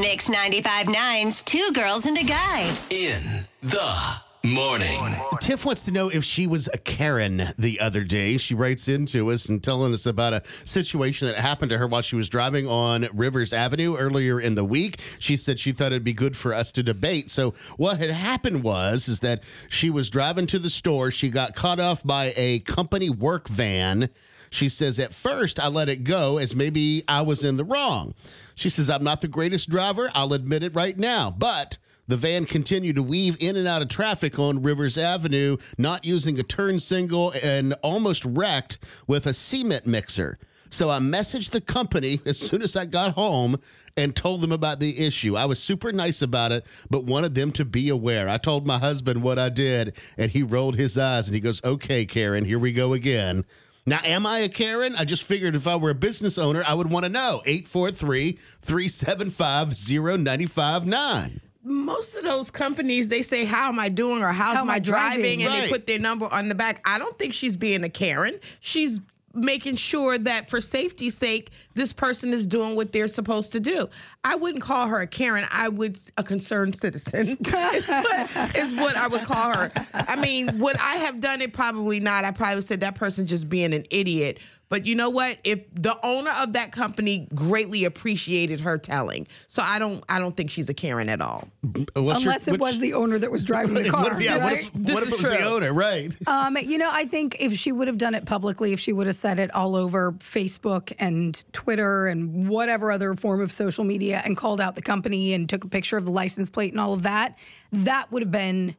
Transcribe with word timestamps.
Mix 0.00 0.28
95.9's 0.28 1.40
Two 1.42 1.70
Girls 1.72 2.04
and 2.04 2.18
a 2.18 2.24
Guy. 2.24 2.76
In 2.90 3.46
the 3.62 4.16
morning. 4.44 5.16
Tiff 5.40 5.64
wants 5.64 5.84
to 5.84 5.90
know 5.90 6.10
if 6.10 6.22
she 6.22 6.46
was 6.46 6.68
a 6.68 6.76
Karen 6.76 7.42
the 7.56 7.80
other 7.80 8.04
day. 8.04 8.36
She 8.36 8.54
writes 8.54 8.88
into 8.88 9.30
us 9.30 9.48
and 9.48 9.64
telling 9.64 9.94
us 9.94 10.04
about 10.04 10.34
a 10.34 10.42
situation 10.66 11.28
that 11.28 11.38
happened 11.38 11.70
to 11.70 11.78
her 11.78 11.86
while 11.86 12.02
she 12.02 12.14
was 12.14 12.28
driving 12.28 12.66
on 12.68 13.08
Rivers 13.14 13.54
Avenue 13.54 13.96
earlier 13.96 14.38
in 14.38 14.54
the 14.54 14.64
week. 14.64 15.00
She 15.18 15.34
said 15.34 15.58
she 15.58 15.72
thought 15.72 15.92
it'd 15.92 16.04
be 16.04 16.12
good 16.12 16.36
for 16.36 16.52
us 16.52 16.72
to 16.72 16.82
debate. 16.82 17.30
So 17.30 17.54
what 17.78 17.98
had 17.98 18.10
happened 18.10 18.62
was 18.62 19.08
is 19.08 19.20
that 19.20 19.42
she 19.70 19.88
was 19.88 20.10
driving 20.10 20.46
to 20.48 20.58
the 20.58 20.70
store. 20.70 21.10
She 21.10 21.30
got 21.30 21.54
caught 21.54 21.80
off 21.80 22.04
by 22.04 22.34
a 22.36 22.60
company 22.60 23.08
work 23.08 23.48
van. 23.48 24.10
She 24.50 24.68
says, 24.68 24.98
At 24.98 25.14
first, 25.14 25.58
I 25.58 25.68
let 25.68 25.88
it 25.88 26.04
go 26.04 26.38
as 26.38 26.54
maybe 26.54 27.02
I 27.08 27.22
was 27.22 27.42
in 27.42 27.56
the 27.56 27.64
wrong. 27.64 28.14
She 28.56 28.70
says, 28.70 28.90
I'm 28.90 29.04
not 29.04 29.20
the 29.20 29.28
greatest 29.28 29.68
driver. 29.70 30.10
I'll 30.14 30.32
admit 30.32 30.62
it 30.62 30.74
right 30.74 30.98
now. 30.98 31.30
But 31.30 31.76
the 32.08 32.16
van 32.16 32.46
continued 32.46 32.96
to 32.96 33.02
weave 33.02 33.36
in 33.38 33.54
and 33.54 33.68
out 33.68 33.82
of 33.82 33.88
traffic 33.88 34.38
on 34.38 34.62
Rivers 34.62 34.96
Avenue, 34.96 35.58
not 35.76 36.04
using 36.04 36.38
a 36.38 36.42
turn 36.42 36.80
signal 36.80 37.34
and 37.42 37.74
almost 37.82 38.24
wrecked 38.24 38.78
with 39.06 39.26
a 39.26 39.34
cement 39.34 39.86
mixer. 39.86 40.38
So 40.70 40.88
I 40.88 40.98
messaged 40.98 41.50
the 41.50 41.60
company 41.60 42.20
as 42.26 42.38
soon 42.38 42.62
as 42.62 42.76
I 42.76 42.86
got 42.86 43.12
home 43.12 43.58
and 43.94 44.16
told 44.16 44.40
them 44.40 44.52
about 44.52 44.80
the 44.80 45.04
issue. 45.04 45.36
I 45.36 45.44
was 45.44 45.62
super 45.62 45.92
nice 45.92 46.22
about 46.22 46.52
it, 46.52 46.66
but 46.90 47.04
wanted 47.04 47.34
them 47.34 47.52
to 47.52 47.64
be 47.64 47.88
aware. 47.90 48.28
I 48.28 48.38
told 48.38 48.66
my 48.66 48.78
husband 48.78 49.22
what 49.22 49.38
I 49.38 49.48
did, 49.48 49.96
and 50.16 50.30
he 50.30 50.42
rolled 50.42 50.76
his 50.76 50.96
eyes 50.98 51.28
and 51.28 51.34
he 51.34 51.40
goes, 51.40 51.62
Okay, 51.64 52.04
Karen, 52.06 52.44
here 52.44 52.58
we 52.58 52.72
go 52.72 52.92
again. 52.94 53.44
Now, 53.88 54.00
am 54.02 54.26
I 54.26 54.38
a 54.40 54.48
Karen? 54.48 54.96
I 54.96 55.04
just 55.04 55.22
figured 55.22 55.54
if 55.54 55.66
I 55.66 55.76
were 55.76 55.90
a 55.90 55.94
business 55.94 56.38
owner, 56.38 56.64
I 56.66 56.74
would 56.74 56.90
want 56.90 57.04
to 57.04 57.08
know. 57.08 57.40
843 57.46 58.32
375 58.62 59.76
0959. 59.76 61.40
most 61.62 62.16
of 62.16 62.22
those 62.24 62.50
companies 62.50 63.08
they 63.08 63.22
say 63.22 63.44
how 63.44 63.68
am 63.68 63.78
i 63.80 63.88
doing 63.88 64.22
or 64.22 64.28
how's 64.28 64.56
How 64.56 64.64
my 64.64 64.78
driving, 64.78 65.20
driving? 65.20 65.42
and 65.42 65.50
Right. 65.52 65.60
they 65.62 65.68
put 65.68 65.86
their 65.86 65.98
number 65.98 66.28
on 66.32 66.48
the 66.48 66.54
back 66.54 66.80
i 66.84 66.96
don't 66.98 67.18
think 67.18 67.32
she's 67.32 67.56
being 67.56 67.82
a 67.82 67.88
karen 67.88 68.38
she's 68.60 69.00
making 69.36 69.76
sure 69.76 70.18
that 70.18 70.48
for 70.48 70.60
safety's 70.60 71.16
sake 71.16 71.50
this 71.74 71.92
person 71.92 72.32
is 72.32 72.46
doing 72.46 72.76
what 72.76 72.92
they're 72.92 73.08
supposed 73.08 73.52
to 73.52 73.60
do. 73.60 73.86
I 74.24 74.36
wouldn't 74.36 74.62
call 74.62 74.88
her 74.88 75.00
a 75.00 75.06
karen. 75.06 75.44
I 75.52 75.68
would 75.68 75.96
a 76.16 76.22
concerned 76.22 76.74
citizen 76.74 77.36
is, 77.40 77.88
what, 77.88 78.56
is 78.56 78.74
what 78.74 78.96
i 78.96 79.06
would 79.06 79.22
call 79.22 79.52
her. 79.52 79.70
I 79.92 80.16
mean 80.16 80.58
would 80.58 80.76
i 80.78 80.96
have 80.96 81.20
done 81.20 81.40
it? 81.40 81.52
Probably 81.52 82.00
not. 82.00 82.24
I 82.24 82.30
probably 82.30 82.56
would 82.56 82.64
said 82.64 82.80
that 82.80 82.94
person 82.94 83.26
just 83.26 83.48
being 83.48 83.72
an 83.72 83.84
idiot 83.90 84.38
but 84.68 84.84
you 84.84 84.94
know 84.96 85.10
what? 85.10 85.38
If 85.44 85.64
the 85.74 85.96
owner 86.02 86.30
of 86.38 86.54
that 86.54 86.72
company 86.72 87.28
greatly 87.34 87.84
appreciated 87.84 88.60
her 88.62 88.78
telling, 88.78 89.26
so 89.46 89.62
I 89.64 89.78
don't, 89.78 90.02
I 90.08 90.18
don't 90.18 90.36
think 90.36 90.50
she's 90.50 90.68
a 90.68 90.74
Karen 90.74 91.08
at 91.08 91.20
all. 91.20 91.48
What's 91.62 91.94
your- 91.96 92.32
Unless 92.32 92.48
it 92.48 92.52
which- 92.52 92.60
was 92.60 92.78
the 92.80 92.94
owner 92.94 93.18
that 93.18 93.30
was 93.30 93.44
driving 93.44 93.74
the 93.74 93.88
car. 93.90 94.02
What 94.02 94.12
if, 94.14 94.20
yeah, 94.22 94.36
what 94.38 94.42
right? 94.44 94.56
if, 94.60 94.72
This 94.72 94.94
what 94.94 95.02
if 95.04 95.12
is 95.12 95.24
it 95.24 95.28
was 95.30 95.38
the 95.38 95.44
owner? 95.44 95.72
Right. 95.72 96.16
Um, 96.26 96.56
you 96.60 96.78
know, 96.78 96.90
I 96.92 97.04
think 97.04 97.36
if 97.38 97.52
she 97.52 97.70
would 97.70 97.86
have 97.88 97.98
done 97.98 98.14
it 98.14 98.24
publicly, 98.26 98.72
if 98.72 98.80
she 98.80 98.92
would 98.92 99.06
have 99.06 99.16
said 99.16 99.38
it 99.38 99.54
all 99.54 99.76
over 99.76 100.12
Facebook 100.12 100.92
and 100.98 101.44
Twitter 101.52 102.06
and 102.08 102.48
whatever 102.48 102.90
other 102.90 103.14
form 103.14 103.40
of 103.40 103.52
social 103.52 103.84
media 103.84 104.20
and 104.24 104.36
called 104.36 104.60
out 104.60 104.74
the 104.74 104.82
company 104.82 105.32
and 105.32 105.48
took 105.48 105.62
a 105.64 105.68
picture 105.68 105.96
of 105.96 106.04
the 106.06 106.10
license 106.12 106.50
plate 106.50 106.72
and 106.72 106.80
all 106.80 106.92
of 106.92 107.04
that, 107.04 107.38
that 107.72 108.10
would 108.10 108.22
have 108.22 108.32
been 108.32 108.74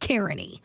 Karen-y. 0.00 0.60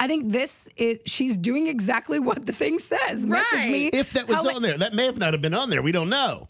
I 0.00 0.06
think 0.06 0.30
this 0.30 0.68
is 0.76 1.00
she's 1.06 1.36
doing 1.36 1.66
exactly 1.66 2.18
what 2.28 2.46
the 2.46 2.52
thing 2.52 2.78
says. 2.78 3.26
Message 3.26 3.66
me 3.66 3.86
If 3.88 4.12
that 4.12 4.28
was 4.28 4.44
how- 4.44 4.54
on 4.56 4.62
there, 4.62 4.78
that 4.78 4.94
may 4.94 5.06
have 5.06 5.18
not 5.18 5.32
have 5.34 5.42
been 5.42 5.54
on 5.54 5.70
there. 5.70 5.82
We 5.82 5.92
don't 5.92 6.08
know. 6.10 6.48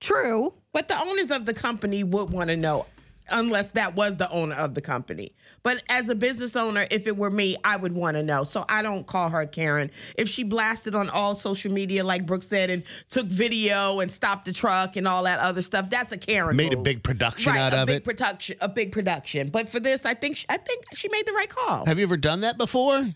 True. 0.00 0.54
But 0.72 0.88
the 0.88 0.98
owners 1.00 1.30
of 1.30 1.44
the 1.46 1.54
company 1.54 2.04
would 2.04 2.30
want 2.30 2.50
to 2.50 2.56
know, 2.56 2.86
unless 3.30 3.72
that 3.72 3.94
was 3.94 4.16
the 4.16 4.30
owner 4.30 4.54
of 4.54 4.74
the 4.74 4.80
company. 4.80 5.32
But 5.62 5.82
as 5.88 6.08
a 6.08 6.14
business 6.14 6.56
owner, 6.56 6.86
if 6.90 7.06
it 7.06 7.16
were 7.16 7.30
me, 7.30 7.56
I 7.64 7.76
would 7.76 7.92
want 7.92 8.16
to 8.16 8.22
know. 8.22 8.44
So 8.44 8.64
I 8.68 8.82
don't 8.82 9.06
call 9.06 9.28
her 9.30 9.44
Karen. 9.46 9.90
If 10.16 10.28
she 10.28 10.44
blasted 10.44 10.94
on 10.94 11.10
all 11.10 11.34
social 11.34 11.72
media, 11.72 12.04
like 12.04 12.26
Brooke 12.26 12.42
said, 12.42 12.70
and 12.70 12.84
took 13.08 13.26
video 13.26 14.00
and 14.00 14.10
stopped 14.10 14.44
the 14.46 14.52
truck 14.52 14.96
and 14.96 15.06
all 15.06 15.24
that 15.24 15.40
other 15.40 15.62
stuff, 15.62 15.90
that's 15.90 16.12
a 16.12 16.18
Karen. 16.18 16.56
Made 16.56 16.72
a 16.72 16.82
big 16.82 17.02
production 17.02 17.52
right, 17.52 17.60
out 17.60 17.72
a 17.74 17.82
of 17.82 17.86
big 17.86 17.96
it. 17.98 18.04
Production, 18.04 18.56
a 18.60 18.68
big 18.68 18.92
production. 18.92 19.48
But 19.50 19.68
for 19.68 19.80
this, 19.80 20.06
I 20.06 20.14
think 20.14 20.36
she, 20.36 20.46
I 20.48 20.56
think 20.56 20.84
she 20.94 21.08
made 21.08 21.26
the 21.26 21.32
right 21.32 21.48
call. 21.48 21.86
Have 21.86 21.98
you 21.98 22.04
ever 22.04 22.16
done 22.16 22.40
that 22.42 22.56
before? 22.58 23.08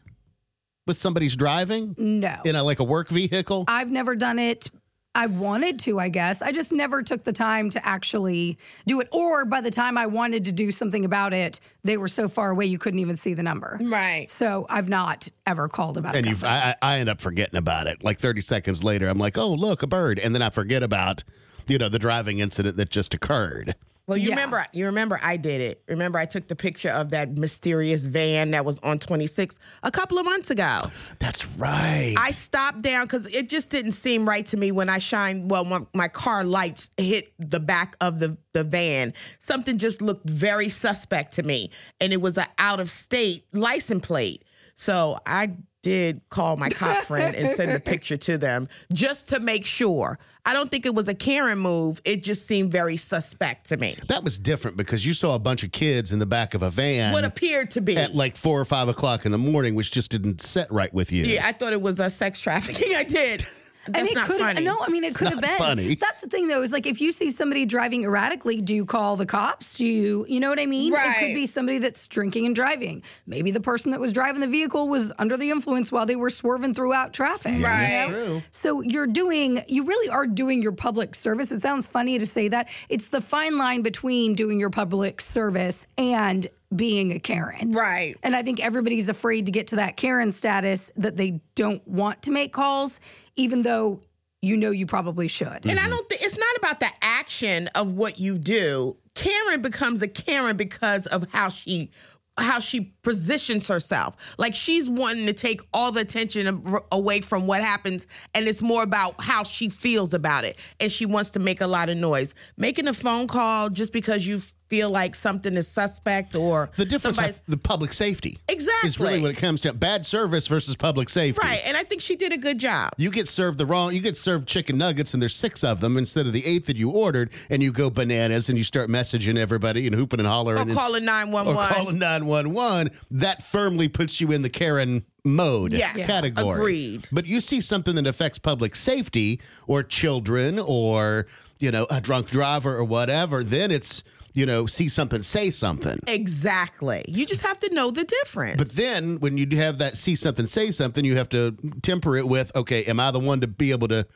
With 0.85 0.97
somebody's 0.99 1.37
driving 1.37 1.95
No. 1.97 2.35
in 2.45 2.57
a 2.57 2.63
like 2.65 2.81
a 2.81 2.85
work 2.85 3.09
vehicle? 3.09 3.65
I've 3.69 3.91
never 3.91 4.17
done 4.17 4.41
it. 4.41 4.69
I've 5.15 5.37
wanted 5.37 5.79
to, 5.81 5.99
I 6.01 6.09
guess. 6.09 6.41
I 6.41 6.53
just 6.53 6.73
never 6.73 7.03
took 7.03 7.25
the 7.25 7.33
time 7.33 7.69
to 7.71 7.87
actually 7.87 8.59
do 8.87 9.01
it. 9.01 9.09
Or 9.13 9.45
by 9.45 9.61
the 9.61 9.71
time 9.71 9.99
I 9.99 10.07
wanted 10.07 10.47
to 10.47 10.53
do 10.53 10.71
something 10.71 11.05
about 11.05 11.35
it, 11.35 11.61
they 11.85 11.99
were 11.99 12.09
so 12.09 12.29
far 12.29 12.51
away 12.51 12.65
you 12.67 12.79
couldn't 12.79 13.01
even 13.01 13.17
see 13.17 13.35
the 13.35 13.43
number. 13.43 13.79
Right. 13.83 14.31
So 14.31 14.67
I've 14.71 14.89
not 14.89 15.29
ever 15.47 15.69
called 15.69 15.99
about 15.99 16.17
and 16.17 16.27
it. 16.27 16.31
you, 16.31 16.47
I, 16.47 16.77
I 16.81 16.95
I 16.95 16.99
end 16.99 17.11
up 17.11 17.21
forgetting 17.21 17.57
about 17.57 17.87
it. 17.87 18.03
Like 18.03 18.19
thirty 18.19 18.41
seconds 18.41 18.83
later, 18.83 19.09
I'm 19.09 19.19
like, 19.19 19.37
oh 19.37 19.53
look, 19.53 19.83
a 19.83 19.87
bird, 19.87 20.19
and 20.19 20.35
then 20.35 20.41
I 20.41 20.51
forget 20.51 20.83
about, 20.83 21.25
you 21.69 21.77
know, 21.77 21.89
the 21.91 21.99
driving 21.99 22.39
incident 22.39 22.77
that 22.79 22.89
just 22.89 23.13
occurred. 23.13 23.75
Well, 24.09 24.19
you 24.19 24.31
Yeah. 24.31 24.35
remember, 24.35 24.67
you 24.73 24.87
remember 24.87 25.19
I 25.23 25.37
did 25.37 25.61
it. 25.61 25.83
Remember 25.87 26.19
I 26.19 26.25
took 26.25 26.49
the 26.49 26.57
picture 26.57 26.91
of 26.91 27.11
that 27.11 27.37
mysterious 27.39 28.07
van 28.07 28.51
that 28.51 28.65
was 28.65 28.79
on 28.81 28.99
26 28.99 29.59
a 29.85 29.91
couple 29.93 30.19
of 30.19 30.25
months 30.25 30.51
ago. 30.51 30.81
That's 31.21 31.47
right. 31.47 32.15
I 32.19 32.33
stopped 32.33 32.83
down 32.83 33.05
because 33.05 33.27
it 33.35 33.49
just 33.49 33.71
didn't 33.71 33.93
seem 33.93 34.29
right 34.29 34.45
to 34.47 34.57
me 34.57 34.73
when 34.73 34.89
I 34.89 34.99
shined. 34.99 35.51
Well, 35.51 35.65
my, 35.65 35.87
my 35.95 36.09
car 36.09 36.43
lights 36.43 36.91
hit 36.97 37.33
the 37.39 37.61
back 37.61 37.97
of 38.01 38.19
the, 38.19 38.37
the 38.55 38.65
van. 38.65 39.15
Something 39.39 39.79
just 39.79 40.03
looked 40.03 40.29
very 40.29 40.69
suspect 40.69 41.35
to 41.35 41.43
me, 41.45 41.71
and 42.01 42.13
it 42.13 42.21
was 42.21 42.37
an 42.39 42.47
out 42.59 42.81
of 42.81 42.91
state 42.91 43.47
license 43.53 44.05
plate. 44.05 44.45
So 44.75 45.19
I 45.27 45.53
did 45.83 46.21
call 46.31 46.57
my 46.57 46.69
cop 46.69 46.97
friend 47.05 47.35
and 47.35 47.49
send 47.49 47.73
the 47.73 47.81
picture 47.81 48.17
to 48.17 48.39
them 48.39 48.69
just 48.93 49.29
to 49.31 49.41
make 49.41 49.67
sure. 49.67 50.19
I 50.45 50.55
don't 50.55 50.71
think 50.71 50.87
it 50.87 50.95
was 50.95 51.09
a 51.09 51.15
Karen 51.15 51.59
move. 51.59 52.01
It 52.05 52.23
just 52.23 52.47
seemed 52.47 52.73
very 52.73 52.97
suspect 52.97 53.67
to 53.67 53.77
me. 53.77 53.97
that 54.09 54.25
was 54.25 54.39
different 54.39 54.77
because 54.77 55.05
you 55.07 55.13
saw 55.13 55.35
a 55.35 55.39
bunch 55.39 55.63
of 55.65 55.73
kids 55.73 56.13
in 56.13 56.19
the 56.19 56.27
back 56.27 56.55
of 56.55 56.63
a 56.63 56.71
van 56.71 57.13
What 57.13 57.25
appeared 57.25 57.71
to 57.73 57.81
be. 57.81 57.97
at 57.97 58.15
like 58.15 58.37
four 58.37 58.61
or 58.61 58.65
five 58.65 58.89
o'clock 58.89 59.25
in 59.27 59.33
the 59.33 59.39
morning, 59.39 59.75
which 59.75 59.91
just 59.93 60.11
didn't 60.11 60.41
set 60.41 60.71
right 60.73 60.93
with 60.95 61.13
you. 61.13 61.25
yeah, 61.25 61.47
I 61.47 61.53
thought 61.53 61.73
it 61.73 61.83
was 61.83 62.01
a 62.01 62.09
sex 62.11 62.41
trafficking. 62.41 62.93
I 62.97 63.05
did. 63.05 63.47
That's 63.87 63.99
and 63.99 64.09
it 64.09 64.15
not 64.15 64.27
could 64.29 64.39
funny. 64.39 64.63
no, 64.65 64.77
I 64.81 64.89
mean 64.89 65.03
it 65.05 65.15
could 65.15 65.29
have 65.29 65.41
been. 65.41 65.59
funny. 65.59 65.95
That's 65.97 66.21
the 66.23 66.29
thing 66.29 66.49
though, 66.49 66.63
is 66.63 66.73
like 66.73 66.87
if 66.87 67.01
you 67.01 67.11
see 67.13 67.31
somebody 67.31 67.65
driving 67.65 68.05
erratically, 68.05 68.61
do 68.61 68.75
you 68.75 68.87
call 68.87 69.17
the 69.17 69.27
cops? 69.27 69.75
Do 69.75 69.85
you 69.87 70.25
you 70.29 70.39
know 70.41 70.49
what 70.51 70.61
I 70.61 70.67
mean? 70.67 70.93
Right. 70.93 71.17
It 71.17 71.27
could 71.27 71.35
be 71.35 71.47
somebody 71.47 71.79
that's 71.79 72.07
drinking 72.09 72.47
and 72.47 72.55
driving. 72.55 73.03
Maybe 73.27 73.51
the 73.51 73.61
person 73.61 73.91
that 73.91 74.01
was 74.01 74.13
driving 74.13 74.41
the 74.41 74.47
vehicle 74.47 74.89
was 74.89 75.13
under 75.19 75.37
the 75.37 75.51
influence 75.51 75.91
while 75.91 76.07
they 76.07 76.17
were 76.17 76.31
swerving 76.31 76.75
throughout 76.75 77.13
traffic. 77.13 77.59
you 77.59 77.65
Right. 77.65 78.07
know? 78.09 78.15
True. 78.27 78.43
So 78.53 78.81
you're 78.83 79.07
doing, 79.09 79.63
you 79.67 79.85
really 79.85 80.09
are 80.09 80.27
doing 80.27 80.63
your 80.63 80.73
public 80.73 81.15
service. 81.15 81.51
It 81.51 81.61
sounds 81.63 81.87
funny 81.87 82.19
to 82.19 82.27
say 82.27 82.49
that. 82.49 82.69
It's 82.89 83.09
the 83.09 83.21
fine 83.21 83.59
line 83.59 83.83
between 83.83 84.35
doing 84.35 84.61
your 84.61 84.71
public 84.71 85.21
service 85.21 85.87
and 85.99 86.47
being 86.75 87.13
a 87.13 87.19
Karen. 87.19 87.73
Right. 87.73 88.17
And 88.23 88.35
I 88.35 88.43
think 88.43 88.65
everybody's 88.65 89.09
afraid 89.09 89.47
to 89.47 89.53
get 89.53 89.69
to 89.69 89.77
that 89.77 89.97
Karen 89.97 90.33
status 90.33 90.91
that 90.97 91.17
they 91.17 91.41
don't 91.55 91.87
want 91.87 92.23
to 92.23 92.31
make 92.31 92.53
calls, 92.53 93.01
even 93.37 93.63
though 93.63 94.03
you 94.41 94.57
know 94.57 94.71
you 94.71 94.87
probably 94.87 95.29
should. 95.29 95.49
And 95.49 95.73
I 95.79 95.83
mm-hmm. 95.83 95.91
don't 95.91 96.09
think 96.09 96.23
it's 96.23 96.39
not 96.39 96.57
about 96.57 96.81
the 96.81 96.91
action 97.01 97.69
of 97.75 97.93
what 97.93 98.19
you 98.19 98.39
do. 98.39 98.97
Karen 99.15 99.63
becomes 99.63 100.03
a 100.03 100.09
Karen 100.09 100.57
because 100.57 101.07
of 101.07 101.27
how 101.33 101.49
she 101.49 101.91
how 102.39 102.59
she 102.59 102.93
positions 103.03 103.69
herself. 103.69 104.35
Like 104.39 104.55
she's 104.55 104.89
wanting 104.89 105.27
to 105.27 105.35
take 105.35 105.61
all 105.73 105.93
the 105.93 106.01
attention 106.01 106.63
away 106.91 107.21
from 107.21 107.47
what 107.47 107.61
happens 107.61 108.07
and 108.35 108.49
it's 108.49 108.63
more 108.63 108.83
about 108.83 109.17
how 109.19 109.45
she 109.45 109.69
feels 109.69 110.15
about 110.15 110.45
it 110.45 110.59
and 110.81 110.91
she 110.91 111.05
wants 111.05 111.33
to 111.33 111.41
make 111.41 111.61
a 111.61 111.67
lot 111.67 111.91
of 111.91 111.97
noise. 111.99 112.35
Making 112.57 112.89
a 112.89 112.95
phone 112.95 113.27
call 113.27 113.69
just 113.69 113.93
because 113.93 114.27
you 114.27 114.41
feel 114.73 114.89
like 114.89 115.15
something 115.15 115.55
is 115.55 115.69
suspect 115.69 116.35
or 116.35 116.71
The 116.77 116.87
difference 116.87 117.19
somebody's- 117.19 117.41
the 117.47 117.59
public 117.59 117.93
safety. 117.93 118.39
Exactly. 118.49 118.89
Is 118.89 118.99
really 118.99 119.21
what 119.21 119.31
it 119.31 119.37
comes 119.37 119.61
to. 119.63 119.75
Bad 119.75 120.03
service 120.07 120.47
versus 120.47 120.77
public 120.77 121.11
safety. 121.11 121.39
Right, 121.47 121.61
and 121.67 121.77
I 121.77 121.83
think 121.83 122.01
she 122.01 122.17
did 122.17 122.33
a 122.33 122.39
good 122.39 122.59
job. 122.59 122.89
You 122.97 123.11
get 123.11 123.29
served 123.29 123.59
the 123.59 123.67
wrong. 123.67 123.93
You 123.95 124.01
get 124.01 124.17
served 124.17 124.49
chicken 124.49 124.79
nuggets, 124.79 125.13
and 125.13 125.21
there's 125.21 125.37
six 125.37 125.63
of 125.63 125.81
them 125.81 125.99
instead 125.99 126.27
of 126.27 126.33
the 126.33 126.47
eight 126.47 126.65
that 126.69 126.77
you 126.77 126.89
ordered, 126.89 127.29
and 127.51 127.63
you 127.63 127.71
go 127.71 127.91
bananas 127.91 128.49
and 128.49 128.57
you 128.57 128.65
start 128.65 128.89
messaging 128.89 129.37
everybody 129.37 129.87
and 129.87 129.95
hooping 129.95 130.21
and 130.21 130.27
hollering. 130.27 130.59
Or 130.59 130.63
and, 130.63 130.73
calling 130.73 131.03
or 131.03 131.07
911. 131.07 131.75
calling 131.77 131.99
nine 131.99 132.25
one 132.25 132.53
one. 132.55 132.91
That 133.11 133.43
firmly 133.43 133.89
puts 133.89 134.23
you 134.23 134.33
in 134.33 134.41
the 134.41 134.49
Karen 134.49 135.05
mode 135.23 135.75
Yes, 135.75 136.07
category. 136.07 136.55
agreed. 136.59 137.09
But 137.13 137.27
you 137.27 137.43
see 137.43 137.61
something 137.61 137.95
that 137.97 138.07
affects 138.07 138.39
public 138.39 138.75
safety 138.75 139.39
or 139.67 139.83
children 139.83 140.59
or 140.59 141.27
you 141.59 141.71
know 141.71 141.87
a 141.91 142.01
drunk 142.01 142.31
driver 142.31 142.75
or 142.75 142.85
whatever, 142.85 143.45
then 143.45 143.71
it's 143.71 144.03
you 144.35 144.47
know 144.47 144.67
see 144.67 144.89
something, 144.89 145.23
say 145.23 145.51
something. 145.51 145.99
Exactly. 146.07 147.05
You 147.09 147.27
just 147.27 147.43
have 147.43 147.59
to 147.61 147.75
know 147.75 147.91
the 147.91 148.05
difference. 148.05 148.57
But 148.57 148.71
then 148.71 149.21
when 149.21 149.37
you 149.39 149.47
have 149.59 149.79
that 149.79 149.97
see 149.97 150.15
something, 150.15 150.47
say 150.47 150.71
something, 150.71 151.05
you 151.05 151.17
have 151.17 151.29
to 151.31 151.57
temper 151.83 152.17
it 152.17 152.27
with, 152.27 152.55
okay, 152.57 152.85
am 152.85 153.01
I 153.01 153.11
the 153.11 153.19
one 153.21 153.41
to 153.41 153.47
be 153.47 153.71
able 153.71 153.89
to 153.89 154.07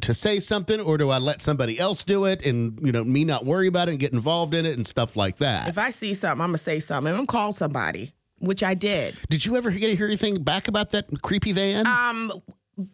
to 0.00 0.12
say 0.12 0.38
something 0.38 0.80
or 0.80 0.98
do 0.98 1.08
I 1.08 1.18
let 1.18 1.40
somebody 1.40 1.78
else 1.78 2.04
do 2.04 2.26
it 2.26 2.44
and 2.44 2.78
you 2.84 2.92
know 2.92 3.02
me 3.02 3.24
not 3.24 3.46
worry 3.46 3.68
about 3.68 3.88
it 3.88 3.92
and 3.92 4.00
get 4.00 4.12
involved 4.12 4.52
in 4.52 4.66
it 4.66 4.76
and 4.76 4.86
stuff 4.86 5.16
like 5.16 5.38
that? 5.38 5.68
If 5.68 5.78
I 5.78 5.90
see 5.90 6.14
something, 6.14 6.42
I'm 6.42 6.48
gonna 6.48 6.58
say 6.58 6.80
something. 6.80 7.10
I'm 7.10 7.16
gonna 7.18 7.26
call 7.26 7.52
somebody, 7.52 8.12
which 8.38 8.62
I 8.62 8.74
did. 8.74 9.16
Did 9.30 9.46
you 9.46 9.56
ever 9.56 9.70
hear 9.70 10.06
anything 10.06 10.42
back 10.42 10.68
about 10.68 10.90
that 10.90 11.06
creepy 11.22 11.52
van? 11.52 11.86
Um, 11.86 12.30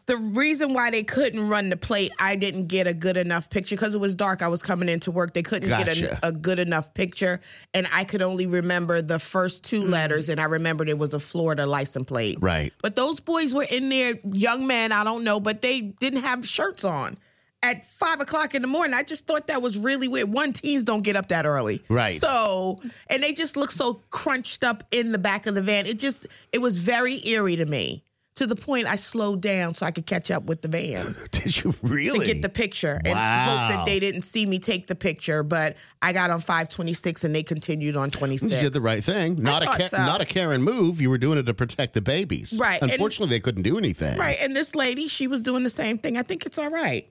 the 0.06 0.16
reason 0.16 0.72
why 0.72 0.90
they 0.90 1.02
couldn't 1.02 1.46
run 1.46 1.68
the 1.68 1.76
plate, 1.76 2.12
I 2.18 2.36
didn't 2.36 2.66
get 2.66 2.86
a 2.86 2.94
good 2.94 3.16
enough 3.16 3.50
picture 3.50 3.76
because 3.76 3.94
it 3.94 4.00
was 4.00 4.14
dark. 4.14 4.40
I 4.40 4.48
was 4.48 4.62
coming 4.62 4.88
into 4.88 5.10
work. 5.10 5.34
They 5.34 5.42
couldn't 5.42 5.68
get 5.68 5.88
a, 5.88 6.28
a 6.28 6.32
good 6.32 6.58
enough 6.58 6.94
picture, 6.94 7.40
and 7.74 7.86
I 7.92 8.04
could 8.04 8.22
only 8.22 8.46
remember 8.46 9.02
the 9.02 9.18
first 9.18 9.64
two 9.64 9.82
mm. 9.82 9.90
letters, 9.90 10.30
and 10.30 10.40
I 10.40 10.44
remembered 10.44 10.88
it 10.88 10.98
was 10.98 11.12
a 11.12 11.20
Florida 11.20 11.66
license 11.66 12.06
plate. 12.06 12.38
Right. 12.40 12.72
But 12.82 12.96
those 12.96 13.20
boys 13.20 13.54
were 13.54 13.66
in 13.70 13.90
there, 13.90 14.14
young 14.32 14.66
men. 14.66 14.90
I 14.90 15.04
don't 15.04 15.22
know, 15.22 15.38
but 15.38 15.60
they 15.60 15.80
didn't 15.82 16.22
have 16.22 16.46
shirts 16.46 16.84
on. 16.84 17.18
At 17.62 17.84
five 17.84 18.20
o'clock 18.20 18.54
in 18.54 18.62
the 18.62 18.68
morning, 18.68 18.94
I 18.94 19.02
just 19.02 19.26
thought 19.26 19.46
that 19.46 19.62
was 19.62 19.78
really 19.78 20.06
weird. 20.06 20.30
One, 20.30 20.52
teens 20.52 20.84
don't 20.84 21.02
get 21.02 21.16
up 21.16 21.28
that 21.28 21.46
early, 21.46 21.82
Right. 21.88 22.20
So, 22.20 22.80
and 23.08 23.22
they 23.22 23.32
just 23.32 23.56
look 23.56 23.70
so 23.70 24.02
crunched 24.10 24.64
up 24.64 24.82
in 24.90 25.12
the 25.12 25.18
back 25.18 25.46
of 25.46 25.54
the 25.54 25.62
van. 25.62 25.86
It 25.86 25.98
just, 25.98 26.26
it 26.52 26.58
was 26.60 26.76
very 26.76 27.26
eerie 27.26 27.56
to 27.56 27.64
me. 27.64 28.04
To 28.36 28.46
the 28.48 28.56
point 28.56 28.88
I 28.88 28.96
slowed 28.96 29.40
down 29.40 29.74
so 29.74 29.86
I 29.86 29.92
could 29.92 30.06
catch 30.06 30.28
up 30.32 30.42
with 30.44 30.60
the 30.60 30.66
van 30.66 31.14
Did 31.30 31.56
you 31.62 31.72
really? 31.82 32.18
to 32.18 32.24
get 32.26 32.42
the 32.42 32.48
picture 32.48 33.00
and 33.04 33.14
Wow. 33.14 33.46
hope 33.68 33.76
that 33.76 33.86
they 33.86 34.00
didn't 34.00 34.22
see 34.22 34.44
me 34.44 34.58
take 34.58 34.88
the 34.88 34.96
picture. 34.96 35.44
But 35.44 35.76
I 36.02 36.12
got 36.12 36.30
on 36.30 36.40
526 36.40 37.22
and 37.22 37.32
they 37.34 37.44
continued 37.44 37.94
on 37.96 38.10
26. 38.10 38.50
You 38.52 38.58
did 38.58 38.72
the 38.72 38.80
right 38.80 39.04
thing. 39.04 39.40
Not 39.40 39.62
a 39.62 39.66
Ka- 39.66 39.78
so. 39.88 39.98
not 39.98 40.20
a 40.20 40.24
Karen 40.26 40.62
move. 40.64 41.00
You 41.00 41.10
were 41.10 41.18
doing 41.18 41.38
it 41.38 41.44
to 41.44 41.54
protect 41.54 41.94
the 41.94 42.00
babies. 42.00 42.58
Right, 42.60 42.82
and- 42.82 42.90
Unfortunately, 42.90 43.34
they 43.36 43.40
couldn't 43.40 43.62
do 43.62 43.78
anything. 43.78 44.18
Right. 44.18 44.36
And 44.40 44.54
this 44.56 44.74
lady, 44.74 45.06
she 45.06 45.28
was 45.28 45.40
doing 45.42 45.62
the 45.62 45.70
same 45.70 45.98
thing. 45.98 46.16
I 46.18 46.22
think 46.24 46.44
it's 46.44 46.58
all 46.58 46.70
right. 46.70 47.02